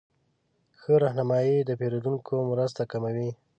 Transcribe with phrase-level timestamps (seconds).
[0.79, 3.29] ښه رهنمایي د پیرودونکو مرسته کوي.